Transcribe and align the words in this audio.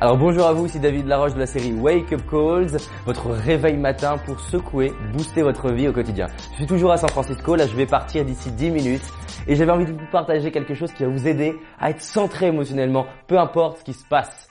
Alors 0.00 0.16
bonjour 0.16 0.44
à 0.46 0.52
vous, 0.52 0.66
c'est 0.66 0.80
David 0.80 1.06
Laroche 1.06 1.34
de 1.34 1.38
la 1.38 1.46
série 1.46 1.72
Wake 1.72 2.12
Up 2.12 2.22
Calls, 2.28 2.80
votre 3.06 3.30
réveil 3.30 3.76
matin 3.76 4.18
pour 4.26 4.40
secouer, 4.40 4.92
booster 5.12 5.42
votre 5.42 5.70
vie 5.70 5.86
au 5.86 5.92
quotidien. 5.92 6.26
Je 6.50 6.56
suis 6.56 6.66
toujours 6.66 6.90
à 6.90 6.96
San 6.96 7.08
Francisco, 7.10 7.54
là 7.54 7.68
je 7.68 7.76
vais 7.76 7.86
partir 7.86 8.24
d'ici 8.24 8.50
10 8.50 8.70
minutes 8.72 9.04
et 9.46 9.54
j'avais 9.54 9.70
envie 9.70 9.84
de 9.84 9.92
vous 9.92 9.98
partager 10.10 10.50
quelque 10.50 10.74
chose 10.74 10.92
qui 10.92 11.04
va 11.04 11.08
vous 11.08 11.28
aider 11.28 11.54
à 11.78 11.90
être 11.90 12.02
centré 12.02 12.46
émotionnellement, 12.48 13.06
peu 13.28 13.38
importe 13.38 13.78
ce 13.78 13.84
qui 13.84 13.92
se 13.92 14.04
passe. 14.04 14.50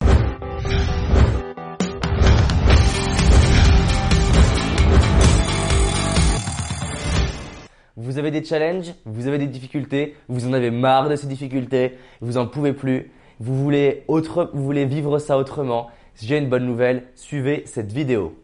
Vous 7.98 8.18
avez 8.18 8.32
des 8.32 8.46
challenges, 8.46 8.94
vous 9.06 9.28
avez 9.28 9.40
des 9.40 9.48
difficultés, 9.48 10.16
vous 10.30 10.48
en 10.48 10.54
avez 10.54 10.72
marre 10.72 11.10
de 11.10 11.18
ces 11.18 11.28
difficultés, 11.28 11.98
vous 12.22 12.38
en 12.38 12.48
pouvez 12.48 12.72
plus, 12.72 13.12
vous 13.40 13.56
voulez, 13.56 14.04
autre, 14.08 14.50
vous 14.54 14.64
voulez 14.64 14.86
vivre 14.86 15.20
ça 15.20 15.38
autrement. 15.38 15.90
J'ai 16.22 16.38
une 16.38 16.50
bonne 16.50 16.66
nouvelle, 16.66 17.04
suivez 17.16 17.64
cette 17.66 17.92
vidéo. 17.92 18.36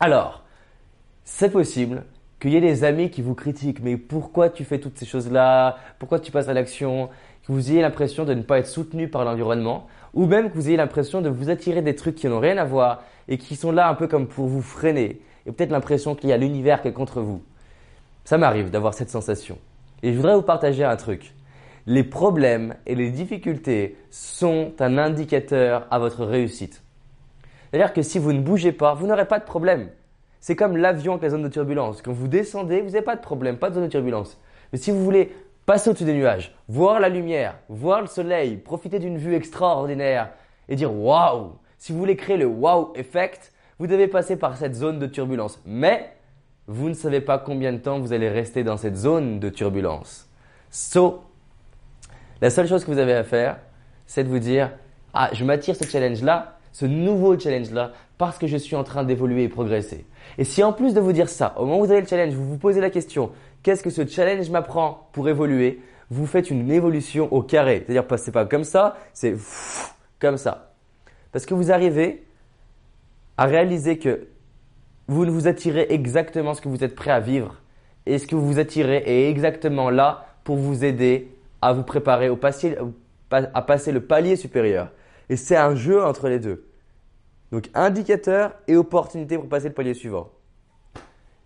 Alors, 0.00 0.42
c'est 1.24 1.50
possible 1.50 2.04
qu'il 2.40 2.52
y 2.52 2.56
ait 2.56 2.60
des 2.60 2.84
amis 2.84 3.10
qui 3.10 3.22
vous 3.22 3.34
critiquent, 3.34 3.82
mais 3.82 3.96
pourquoi 3.96 4.50
tu 4.50 4.64
fais 4.64 4.78
toutes 4.78 4.98
ces 4.98 5.06
choses-là? 5.06 5.78
Pourquoi 5.98 6.20
tu 6.20 6.30
passes 6.30 6.48
à 6.48 6.52
l'action? 6.52 7.08
Que 7.46 7.52
vous 7.52 7.70
ayez 7.70 7.80
l'impression 7.80 8.24
de 8.24 8.34
ne 8.34 8.42
pas 8.42 8.58
être 8.58 8.66
soutenu 8.66 9.08
par 9.08 9.24
l'environnement, 9.24 9.86
ou 10.12 10.26
même 10.26 10.50
que 10.50 10.54
vous 10.54 10.68
ayez 10.68 10.76
l'impression 10.76 11.22
de 11.22 11.28
vous 11.28 11.50
attirer 11.50 11.82
des 11.82 11.94
trucs 11.94 12.14
qui 12.14 12.26
n'ont 12.26 12.40
rien 12.40 12.58
à 12.58 12.64
voir 12.64 13.02
et 13.28 13.38
qui 13.38 13.56
sont 13.56 13.72
là 13.72 13.88
un 13.88 13.94
peu 13.94 14.06
comme 14.06 14.26
pour 14.26 14.46
vous 14.46 14.62
freiner, 14.62 15.20
et 15.46 15.52
peut-être 15.52 15.70
l'impression 15.70 16.14
qu'il 16.14 16.28
y 16.28 16.32
a 16.32 16.36
l'univers 16.36 16.82
qui 16.82 16.88
est 16.88 16.92
contre 16.92 17.20
vous. 17.20 17.42
Ça 18.24 18.38
m'arrive 18.38 18.70
d'avoir 18.70 18.94
cette 18.94 19.10
sensation. 19.10 19.58
Et 20.02 20.12
je 20.12 20.16
voudrais 20.16 20.34
vous 20.34 20.42
partager 20.42 20.84
un 20.84 20.96
truc. 20.96 21.34
Les 21.86 22.04
problèmes 22.04 22.76
et 22.86 22.94
les 22.94 23.10
difficultés 23.10 23.96
sont 24.10 24.72
un 24.78 24.96
indicateur 24.96 25.86
à 25.90 25.98
votre 25.98 26.24
réussite. 26.24 26.82
C'est-à-dire 27.70 27.92
que 27.92 28.02
si 28.02 28.18
vous 28.18 28.32
ne 28.32 28.40
bougez 28.40 28.72
pas, 28.72 28.94
vous 28.94 29.06
n'aurez 29.06 29.26
pas 29.26 29.38
de 29.38 29.44
problème. 29.44 29.88
C'est 30.40 30.56
comme 30.56 30.76
l'avion 30.76 31.12
avec 31.12 31.24
la 31.24 31.30
zone 31.30 31.42
de 31.42 31.48
turbulence. 31.48 32.02
Quand 32.02 32.12
vous 32.12 32.28
descendez, 32.28 32.80
vous 32.80 32.90
n'avez 32.90 33.02
pas 33.02 33.16
de 33.16 33.20
problème, 33.20 33.56
pas 33.58 33.70
de 33.70 33.74
zone 33.74 33.84
de 33.84 33.88
turbulence. 33.90 34.38
Mais 34.72 34.78
si 34.78 34.90
vous 34.90 35.02
voulez 35.02 35.32
passer 35.66 35.90
au-dessus 35.90 36.04
des 36.04 36.14
nuages, 36.14 36.54
voir 36.68 37.00
la 37.00 37.08
lumière, 37.08 37.58
voir 37.68 38.00
le 38.00 38.06
soleil, 38.06 38.56
profiter 38.56 38.98
d'une 38.98 39.18
vue 39.18 39.34
extraordinaire 39.34 40.30
et 40.68 40.76
dire 40.76 40.94
waouh, 40.94 41.52
si 41.78 41.92
vous 41.92 41.98
voulez 41.98 42.16
créer 42.16 42.36
le 42.36 42.46
wow 42.46 42.92
effect, 42.94 43.52
vous 43.78 43.86
devez 43.86 44.08
passer 44.08 44.36
par 44.36 44.56
cette 44.56 44.74
zone 44.74 44.98
de 44.98 45.06
turbulence. 45.06 45.60
Mais 45.66 46.12
vous 46.66 46.88
ne 46.88 46.94
savez 46.94 47.20
pas 47.20 47.38
combien 47.38 47.72
de 47.72 47.78
temps 47.78 47.98
vous 47.98 48.12
allez 48.12 48.28
rester 48.28 48.64
dans 48.64 48.76
cette 48.76 48.96
zone 48.96 49.38
de 49.38 49.48
turbulence. 49.48 50.28
So, 50.70 51.22
la 52.40 52.50
seule 52.50 52.66
chose 52.66 52.84
que 52.84 52.90
vous 52.90 52.98
avez 52.98 53.14
à 53.14 53.24
faire, 53.24 53.58
c'est 54.06 54.24
de 54.24 54.28
vous 54.28 54.38
dire, 54.38 54.70
ah, 55.12 55.30
je 55.32 55.44
m'attire 55.44 55.76
ce 55.76 55.84
challenge-là, 55.84 56.58
ce 56.72 56.86
nouveau 56.86 57.38
challenge-là, 57.38 57.92
parce 58.18 58.38
que 58.38 58.46
je 58.46 58.56
suis 58.56 58.76
en 58.76 58.84
train 58.84 59.04
d'évoluer 59.04 59.44
et 59.44 59.48
progresser. 59.48 60.06
Et 60.38 60.44
si 60.44 60.62
en 60.62 60.72
plus 60.72 60.94
de 60.94 61.00
vous 61.00 61.12
dire 61.12 61.28
ça, 61.28 61.54
au 61.56 61.64
moment 61.64 61.78
où 61.78 61.84
vous 61.84 61.92
avez 61.92 62.00
le 62.00 62.06
challenge, 62.06 62.34
vous 62.34 62.48
vous 62.48 62.58
posez 62.58 62.80
la 62.80 62.90
question, 62.90 63.30
qu'est-ce 63.62 63.82
que 63.82 63.90
ce 63.90 64.06
challenge 64.06 64.50
m'apprend 64.50 65.08
pour 65.12 65.28
évoluer? 65.28 65.80
Vous 66.10 66.26
faites 66.26 66.50
une 66.50 66.70
évolution 66.70 67.32
au 67.32 67.42
carré. 67.42 67.84
C'est-à-dire, 67.86 68.04
c'est 68.18 68.32
pas 68.32 68.44
comme 68.44 68.64
ça, 68.64 68.96
c'est 69.12 69.36
comme 70.20 70.36
ça. 70.36 70.72
Parce 71.32 71.46
que 71.46 71.54
vous 71.54 71.72
arrivez 71.72 72.24
à 73.36 73.46
réaliser 73.46 73.98
que 73.98 74.28
vous 75.08 75.26
ne 75.26 75.30
vous 75.30 75.48
attirez 75.48 75.86
exactement 75.90 76.54
ce 76.54 76.60
que 76.60 76.68
vous 76.68 76.84
êtes 76.84 76.94
prêt 76.94 77.10
à 77.10 77.20
vivre. 77.20 77.56
Et 78.06 78.18
ce 78.18 78.26
que 78.26 78.34
vous 78.34 78.46
vous 78.46 78.58
attirez 78.58 79.02
est 79.06 79.30
exactement 79.30 79.90
là 79.90 80.26
pour 80.44 80.56
vous 80.56 80.84
aider 80.84 81.33
à 81.64 81.72
vous 81.72 81.82
préparer 81.82 82.28
au 82.28 82.38
à 83.30 83.62
passer 83.62 83.90
le 83.90 84.00
palier 84.00 84.36
supérieur. 84.36 84.90
Et 85.28 85.36
c'est 85.36 85.56
un 85.56 85.74
jeu 85.74 86.02
entre 86.04 86.28
les 86.28 86.38
deux. 86.38 86.68
Donc 87.50 87.70
indicateur 87.74 88.52
et 88.68 88.76
opportunité 88.76 89.38
pour 89.38 89.48
passer 89.48 89.68
le 89.68 89.74
palier 89.74 89.94
suivant. 89.94 90.30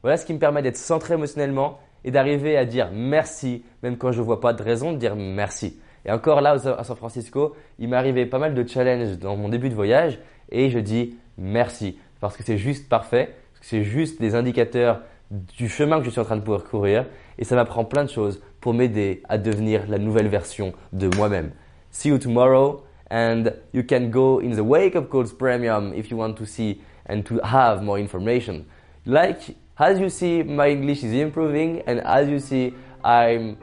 Voilà 0.03 0.17
ce 0.17 0.27
qui 0.27 0.35
me 0.35 0.39
permet 0.39 0.63
d'être 0.63 0.77
centré 0.77 1.15
émotionnellement 1.15 1.79
et 2.05 2.11
d'arriver 2.11 2.57
à 2.57 2.65
dire 2.65 2.91
merci, 2.93 3.65
même 3.83 3.97
quand 3.97 4.13
je 4.13 4.21
ne 4.21 4.25
vois 4.25 4.41
pas 4.41 4.53
de 4.53 4.63
raison 4.63 4.93
de 4.93 4.99
dire 4.99 5.17
merci. 5.17 5.81
Et 6.05 6.11
encore 6.11 6.41
là, 6.41 6.53
à 6.53 6.85
San 6.85 6.97
Francisco, 6.97 7.55
il 7.79 7.89
m'est 7.89 7.97
arrivé 7.97 8.27
pas 8.27 8.39
mal 8.39 8.55
de 8.55 8.67
challenges 8.67 9.19
dans 9.19 9.37
mon 9.37 9.49
début 9.49 9.69
de 9.69 9.75
voyage 9.75 10.19
et 10.51 10.71
je 10.71 10.79
dis 10.79 11.17
merci 11.37 11.99
parce 12.21 12.37
que 12.37 12.43
c'est 12.43 12.59
juste 12.59 12.89
parfait 12.89 13.35
c'est 13.61 13.83
juste 13.83 14.21
des 14.21 14.35
indicateurs 14.35 15.03
du 15.31 15.69
chemin 15.69 15.99
que 15.99 16.07
je 16.07 16.11
suis 16.11 16.21
en 16.21 16.25
train 16.25 16.37
de 16.37 16.43
parcourir 16.43 17.07
et 17.39 17.45
ça 17.45 17.55
m'apprend 17.55 17.85
plein 17.85 18.05
de 18.05 18.11
choses 18.11 18.41
pour 18.61 18.75
m'aider 18.75 19.23
à 19.29 19.39
devenir 19.39 19.83
la 19.89 19.99
nouvelle 19.99 20.29
version 20.29 20.73
de 20.93 21.09
moi-même. 21.17 21.51
See 21.91 22.09
you 22.09 22.19
tomorrow 22.19 22.85
and 23.11 23.45
you 23.73 23.83
can 23.83 24.09
go 24.11 24.41
in 24.41 24.51
the 24.57 24.61
Wake 24.61 24.97
Up 24.97 25.09
Calls 25.11 25.33
Premium 25.33 25.93
if 25.95 26.11
you 26.11 26.17
want 26.17 26.35
to 26.35 26.45
see 26.45 26.81
and 27.07 27.23
to 27.23 27.41
have 27.43 27.83
more 27.83 27.99
information. 27.99 28.65
Like, 29.07 29.55
as 29.79 29.99
you 29.99 30.09
see, 30.09 30.43
my 30.43 30.69
English 30.69 31.03
is 31.03 31.13
improving 31.13 31.83
and 31.87 32.01
as 32.01 32.29
you 32.29 32.39
see, 32.39 32.75
I'm 33.05 33.57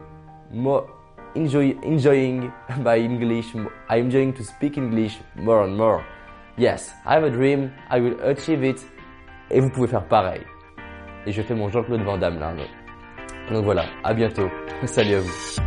more 0.51 0.87
enjoy, 1.35 1.75
enjoying 1.83 2.51
my 2.81 2.97
English. 2.97 3.53
I'm 3.89 4.05
enjoying 4.05 4.33
to 4.33 4.43
speak 4.43 4.77
English 4.77 5.19
more 5.35 5.63
and 5.63 5.77
more. 5.77 6.03
Yes, 6.57 6.91
I 7.05 7.15
have 7.15 7.23
a 7.23 7.29
dream. 7.29 7.71
I 7.89 7.99
will 7.99 8.19
achieve 8.21 8.63
it 8.63 8.85
et 9.51 9.59
vous 9.59 9.69
pouvez 9.69 9.87
faire 9.87 10.07
pareil. 10.07 10.41
Et 11.25 11.31
je 11.31 11.41
fais 11.41 11.55
mon 11.55 11.69
Jean-Claude 11.69 12.01
Van 12.01 12.17
Damme 12.17 12.39
là. 12.39 12.53
Donc 13.51 13.63
voilà, 13.63 13.85
à 14.03 14.13
bientôt. 14.13 14.49
Salut 14.85 15.15
à 15.15 15.19
vous. 15.19 15.64